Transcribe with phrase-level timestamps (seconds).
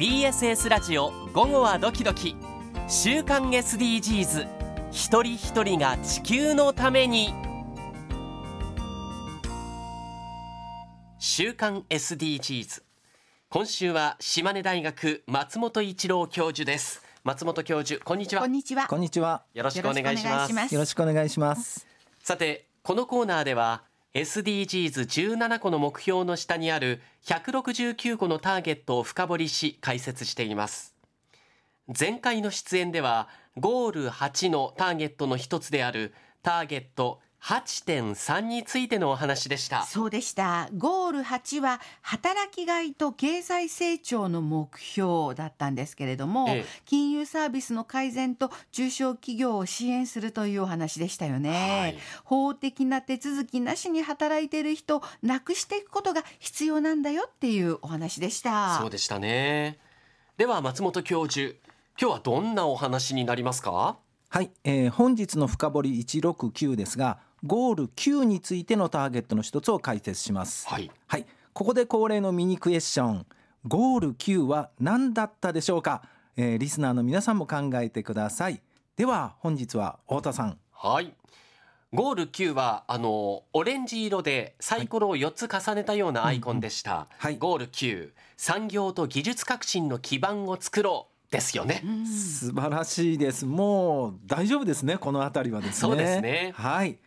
[0.00, 2.34] BSS ラジオ午後はドキドキ。
[2.88, 4.48] 週刊 SDGs
[4.90, 7.34] 一人一人が地球のために。
[11.18, 12.82] 週刊 SDGs
[13.50, 17.02] 今週は島根大学松本一郎教授です。
[17.22, 18.40] 松本教授こんにちは。
[18.40, 18.86] こんにちは。
[18.86, 19.42] こんにちは。
[19.52, 20.74] よろしくお願いします。
[20.74, 21.86] よろしくお願いします。
[22.22, 23.82] さてこのコーナーでは
[24.14, 30.96] SDGs17 個の目標の下にある169個のターゲットを深掘りし解説しています。
[31.98, 36.12] 前回の出演ではゴール8のターゲットの一つである
[36.42, 40.68] ターゲット8.3についてのお話でしたそうでした。
[40.76, 51.50] ゴール8は働きがいと経済成長の目標だったんですけれども、ええ金融サービスの改善と中小企業を支援するというお話でしたよね。
[51.80, 58.78] はい法的な手続きなしに働いている人をなくしていくことが必要なんだよっていうお話でした。
[58.78, 59.78] そうでしたね
[60.36, 61.54] では松本教授
[62.00, 63.96] 今日はどんなお話になりますか？
[64.28, 70.68] はい、えー本日の深掘り169ですが、ゴール9についてのターゲットの一つを解説します。
[70.68, 73.26] はいはい、ここで恒例のミニクエスチョン。
[73.66, 76.02] ゴール9は何だったでしょうか、
[76.36, 78.60] えーリスナーの皆さんも考えてください。
[78.96, 80.58] では本日は太田さん。
[80.72, 81.14] はい。
[81.92, 87.08] ゴール9はあのオレンジ色でサイコロを4つ重ねたようなアイコンでした。
[87.18, 91.82] はいゴール9産業と技術革新の基盤を作ろうですよね。
[92.06, 93.44] 素晴らしいです。
[93.44, 94.98] もう大丈夫ですね。
[94.98, 95.72] このあたりはですね。
[95.80, 96.98] そうですねはい。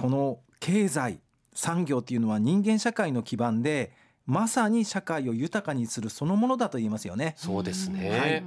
[0.00, 1.20] この経済
[1.54, 3.92] 産業っていうのは人間社会の基盤で、
[4.24, 7.34] まさに社会を豊かにするそのものだと言えますよね。
[7.36, 8.10] そうですね。
[8.10, 8.42] はい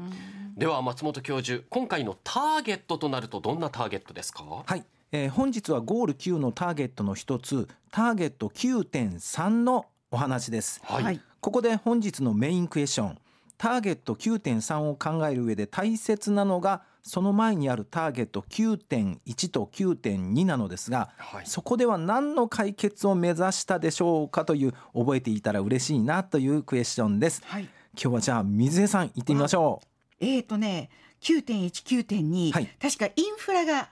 [0.55, 4.43] では松本教授、今回のターゲットとなるとどんなターゲットですか？
[4.65, 10.79] はい、えー本日はゴール9のターゲットの一つ、ターゲット9.3のお話です。
[10.83, 11.03] はい。
[11.03, 13.17] はいここで本日のメインクエスチョン
[13.57, 21.45] ターゲット9.3を考える上で大切なのがその前にあるターゲット9.1と9.2なのですが、はい。
[21.45, 27.41] そこでは何の解決を目指したでしょうかという覚えていたら嬉しいなというクエスチョンです。
[27.45, 27.63] はい。
[27.63, 29.81] 今日はじゃあ水江さん行ってみましょ
[30.19, 30.89] えーとね、
[31.21, 32.67] 9.1、9.2、はい。
[32.81, 33.89] 確かインフラが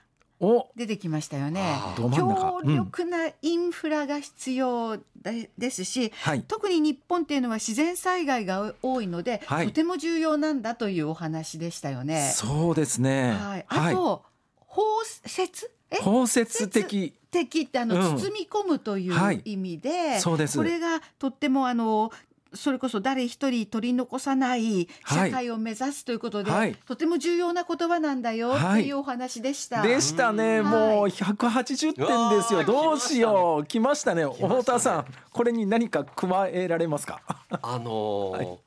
[0.74, 1.76] 出てきましたよね。
[1.96, 6.42] 強力なインフラが必要でですし、はい。
[6.42, 9.66] 特に日本っていうのは自然災害が多いので、はい。
[9.66, 12.32] とても重要なんだというお話でしたよね。
[12.34, 13.32] そうですね。
[13.32, 14.24] はい、あと、
[14.66, 15.70] 包摂？
[15.90, 15.98] え？
[15.98, 17.14] 包摂的。
[17.30, 18.18] 的ってあの、うん。
[18.18, 19.36] 包み込むといはい。
[19.36, 20.58] う意味で、そうです。
[20.58, 22.10] これがとってもあの
[22.54, 25.30] それこそ誰一人取り残さないはい。
[25.30, 26.74] 社会を目指すということで、はい。
[26.86, 28.86] とても重要な言葉なんだよとはい。
[28.86, 29.82] いうお話でした。
[29.82, 32.62] でしたね、うんもうはい180点ですよ。
[32.62, 33.66] ーどうしよう。
[33.66, 34.22] 来ましたね。
[34.24, 34.54] 来ましたね。
[34.60, 37.20] 太田さんこれに何か加えられますか？
[37.62, 38.58] あのー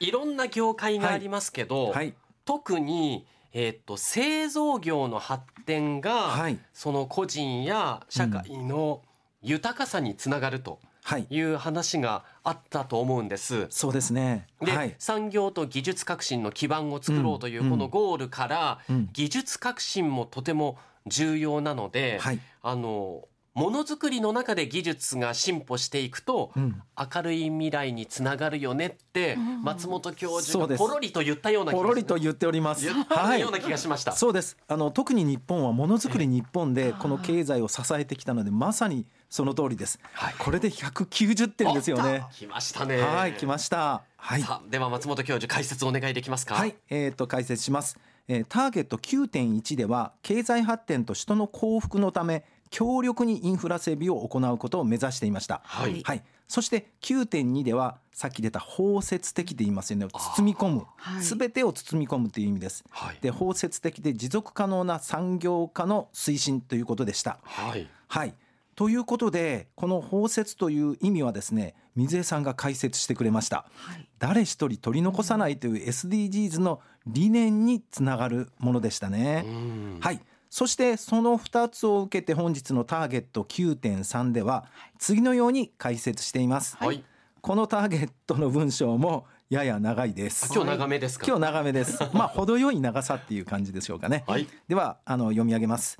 [0.00, 2.14] い、ろんな業界がありますけど、はい。
[2.44, 6.58] 特に、えーっと製造業の発展が、はい。
[6.72, 9.00] その個人や社会の
[9.42, 11.26] 豊かさにつながるとはい。
[11.30, 13.66] いう話があったと思うんです。
[13.70, 14.46] そうですね。
[14.60, 14.94] で、はい。
[14.98, 19.08] 産業と技術革新の基盤を作ろうといううんこのゴールから、うん。
[19.12, 22.40] 技術革新もとても重要なので、はい。
[22.62, 26.82] あのものづくりの中で技術が進歩していくと、うん。
[26.96, 32.84] 明るい未来につながるよねって、松本教授がポロリと言ったような気ポがロリと言っております。
[32.86, 34.12] 言ったはいような気がしました。
[34.12, 34.56] そうです。
[34.68, 40.34] あの特に日本はものづくり日本でこの経済を支えてきたのでまさにその通りです、はい。
[40.38, 42.24] これで190点ですよね。
[42.32, 43.00] 来ましたね。
[43.02, 44.02] はい来ました。
[44.16, 44.44] はい。
[44.70, 46.54] では松本教授解説お願いできますか？
[46.54, 47.98] はい、えー、と解説します、
[48.28, 55.60] えーターゲット9.1では経済発展と人の幸福のため強力にインフラ整備を行うことを目指していました。
[55.64, 56.02] はい。
[56.02, 60.08] はい、そして9.2ではさっき出た包摂的で言いますよね。
[60.08, 60.86] 包み込む。
[60.96, 61.22] はい。
[61.22, 62.82] すべ、てを包み込むという意味です。
[62.90, 63.18] はい。
[63.20, 67.38] で包摂的で持続可能な産業化の推進ということでした。
[67.42, 67.86] はい。
[68.08, 68.34] はい。
[68.74, 73.66] ということでこの包摂という意味はですね水江さんが解説してくれました。
[73.76, 74.08] はい。
[74.18, 79.44] 誰一人取り残さないという SDGs の理念につながるものでしたね。
[79.46, 79.98] うん。
[80.00, 80.20] はい。
[80.52, 84.66] そしてその2つを受けて本日のターゲット9.3では
[84.98, 86.76] 次のように解説しています。
[86.76, 87.02] はい。
[87.40, 90.52] このターゲットの文章もやや長いです。
[90.52, 91.24] 今日長めですか。
[91.26, 91.98] 今日長めです。
[92.12, 94.24] まあ程よい長さっていう感じでしょうかね。
[94.26, 94.46] はい。
[94.68, 95.98] ではあの読み上げます、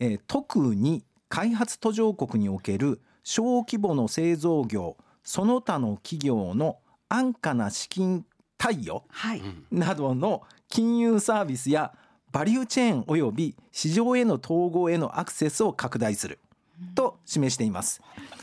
[0.00, 8.26] えー特に開発途上国における小規模の製造業その他の企業の安価な資金
[8.58, 9.04] 貸与
[9.70, 11.94] などの金融サービスや
[12.32, 16.38] バリューチェーンおよび市場への統合へのアクセスを拡大する
[16.94, 18.00] と示しています。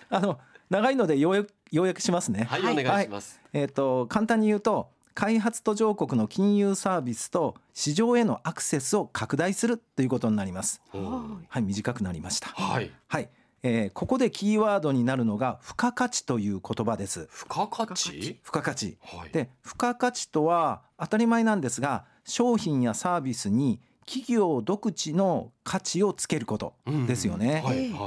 [0.09, 0.39] あの
[0.69, 2.43] 長いので要約要約しますね。
[2.43, 3.39] はい、はいお願いします。
[3.51, 10.81] えー、と簡単に言うと開発途上国の金融サービスと市場へのアクセスを拡大するということになります。
[10.93, 12.49] はい、短くなりました。
[12.49, 12.91] はい。
[13.07, 13.29] はい、
[13.63, 17.27] えーここでキーワードになるのが付加価値という言葉です。
[17.33, 18.11] 付加価値？
[18.21, 18.97] 付加価値。
[19.01, 19.31] はい。
[19.31, 26.73] で付加価値とは当たり前なんですが商品やサービスに企業独自の価値をつけること
[27.07, 27.63] ですよね。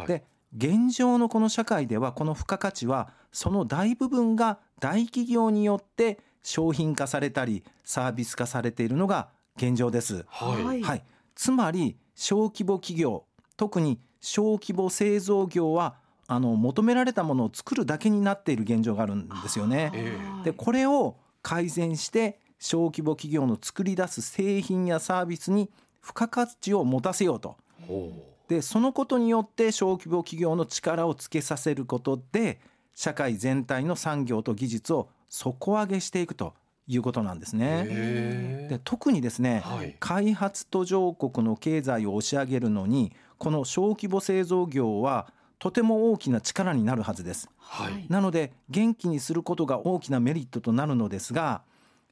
[0.06, 0.24] で
[0.56, 10.24] 現状のこの社会ではこの付加価値はその大部分が大企業によって商品化されたりサービス化されているのが現状です。
[10.28, 10.82] はい。
[10.82, 11.04] はい、
[11.34, 13.24] つまり小規模企業
[13.56, 15.96] 特に小規模製造業は
[16.26, 19.90] あの求められたものを作るだけになっている現状があるんですよね。
[19.94, 25.68] ええでこれを改善して小規模企業の作り出す製品やサービスに
[26.00, 27.56] 付加価値を持たせようと。
[27.88, 28.12] ほ
[28.46, 32.60] でそのことによって小規模企業の力をつけさせることで
[32.94, 36.54] 社会全体の産業と技術を底上げしていくと
[36.86, 37.58] いうことなんですう。
[37.58, 37.84] ね。
[37.88, 47.48] へで特にですね、はい開発途上国の経済を押し上げるのにこの小規模製造業はとても大きな力になるはずです。
[47.58, 48.06] はい。
[48.08, 51.62] なので元気にすることが大きなメリットとなるのですが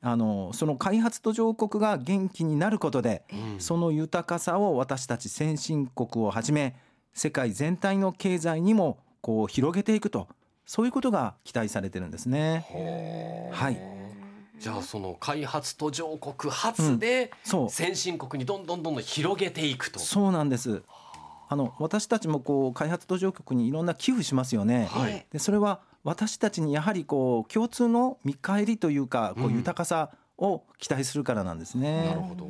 [0.03, 6.75] あのその開発途上国が元気になることで、うんその豊かさを私たち先進国をはじめ
[7.13, 10.29] 世界全体の経済にもこう広げていくと
[10.65, 12.65] そういうことが期待されてるんですね。
[13.53, 14.01] はい
[14.59, 19.99] じゃあその開発途上国発でそう先進国にどんどんどんどん広げていくと。
[19.99, 20.83] そうなんです。
[21.49, 24.87] あの私たちもこう開発途上国にいろんな寄付しますよね。
[24.91, 32.05] はいでそれは私たちにやはりこう共通の見返りというかこううん豊かさを期待するからなんですね。
[32.07, 32.49] なるほど。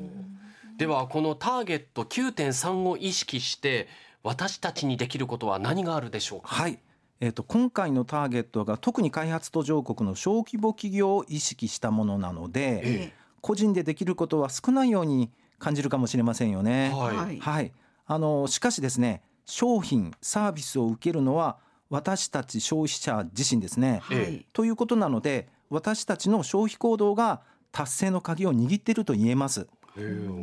[0.76, 3.88] ではこのターゲット9.3を意識して
[4.23, 6.49] 私たちにできることは何があるでしょうか？
[6.49, 6.79] はい。
[7.20, 13.12] えっ、と今回のターゲットが特に開発途上国の小規模企業を意識したものなので、え
[13.43, 16.91] 個人でできることは少ないように感じるかもしれませんよね。
[16.94, 17.17] はい。
[17.17, 17.73] はいはい、
[18.06, 21.58] あのしかしですね商品サービスを受けるのは
[21.90, 24.00] 私たち消費者自身ですね。
[24.10, 27.42] えはいということなので私たちの消費行動が
[27.72, 29.69] 達成の鍵を握っていると言えます。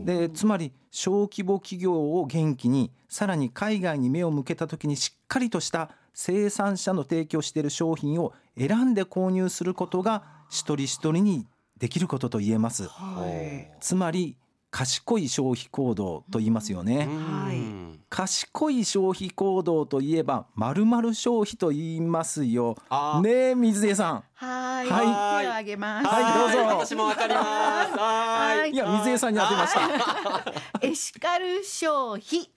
[0.06, 11.48] でつまり小規模企業を元気にさらに海外に目を向けた時にしっかりとした生産者の提供している商品を選んで購入することが一人一人に
[11.78, 12.88] できることと言えます。
[12.88, 14.36] はいつまり
[14.70, 17.08] 賢い消費行動と言いますよね。
[17.10, 22.78] うん賢い消費行動といえば〇〇消費と言いますよ。
[23.22, 24.24] ねえ水江さん。
[24.34, 27.98] はいはい手を挙げますはいどうぞ私もわかります。
[27.98, 28.58] は。
[28.60, 30.88] はいいや水江さんに当てました。
[30.88, 32.50] エシカル消費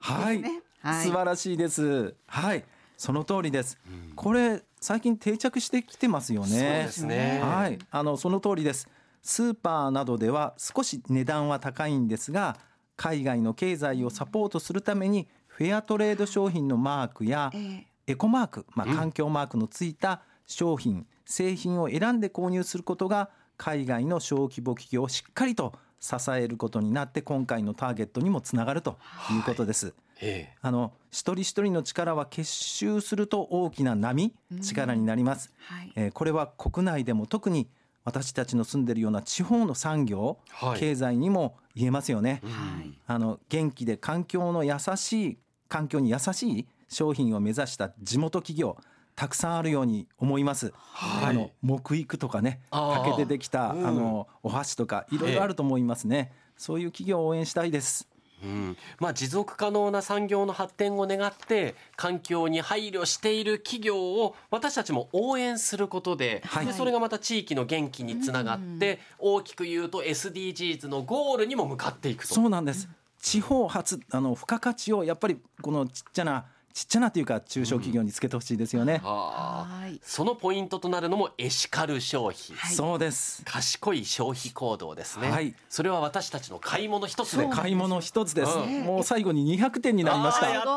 [0.00, 2.14] はい、ですねはい素晴らしいです。
[2.26, 2.64] はい、
[2.96, 3.78] その通りです。
[4.14, 6.92] これ最近定着してきてますよそうねで。
[6.92, 7.40] すね。
[7.42, 8.88] はい、あのその通りです。
[9.24, 12.56] スーパーなどでは少し値段は高いんですが、
[12.94, 18.12] 海外の経済をサポートするためにフェアトレード商品のマークやええ。
[18.12, 18.94] エコマーク、まあ、うん。
[18.94, 28.98] 環境マークのついた商品、製品を選んで購入することが海外の小規模企業をしっかりと支えることになって今回のターゲットにもつながると
[29.30, 29.38] い。
[29.38, 29.94] うことです。
[30.20, 30.56] ええ。
[30.60, 35.92] あの一人一人の力は結集すると大きな波力になります、はい。
[35.96, 37.68] えーこれは国内でも特に
[38.04, 40.80] 私たちの住んでいるような地方の産業、はい。
[40.80, 42.92] 経済にも言えますよね、はい。
[43.06, 48.76] あの元気で環境の優しい環境に優しい商品を目指した地元企業
[49.16, 51.30] たくさんあるように思います、はい。
[51.30, 53.82] あの木育とかね竹でできたあうん。
[53.96, 58.08] のお箸とかいろいろあると思いますね、そういう企業を応援したいです
[58.44, 72.34] うん、まあ持続可能な産業の発展を願って環境に配慮している企業を私たちも応援することで,、はいでそれがまた地域の元気につながって、大きく言うと SDGs のゴールにも向かっていくと。
[72.34, 72.88] そうなんです。
[73.20, 76.44] 地方発あの付加価値をやっぱりこのちっちゃな
[76.74, 79.00] ちっちゃなというか中小企業につけてほしいですよね。
[79.04, 80.00] あーはい。
[80.02, 82.74] そのポイントとなるのもエシカル消費、はい。
[82.74, 83.44] そうです。
[83.44, 85.54] 賢い消費行動ですね、はい。
[85.68, 87.44] それは私たちの買い物一つで。
[87.44, 88.58] そう買い物一つです。
[88.58, 90.48] うんもう最後に200点になりました。
[90.50, 90.74] やったー。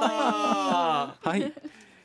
[1.30, 1.42] はい。
[1.42, 1.52] 今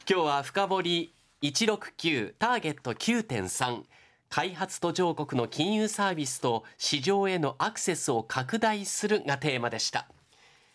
[0.06, 3.82] 日は深掘り169ターゲット9.3
[4.30, 10.08] 開発途上国の金融サービスと市場へのアクセスを拡大するがテーマでした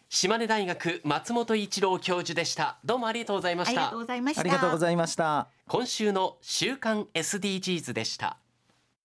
[0.09, 2.77] 島根大学松本一郎教授でした。
[2.85, 3.81] どうもありがとうございました。
[3.81, 4.43] ありがとうございました。
[5.67, 8.37] 今週の週刊 SDGs でした